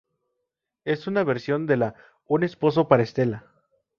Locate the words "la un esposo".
1.77-2.87